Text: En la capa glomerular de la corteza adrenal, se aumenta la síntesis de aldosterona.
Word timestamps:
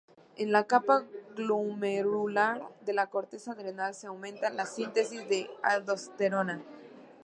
En 0.35 0.51
la 0.51 0.63
capa 0.65 1.03
glomerular 1.35 2.63
de 2.83 2.93
la 2.93 3.11
corteza 3.11 3.51
adrenal, 3.51 3.93
se 3.93 4.07
aumenta 4.07 4.49
la 4.49 4.65
síntesis 4.65 5.29
de 5.29 5.47
aldosterona. 5.61 6.59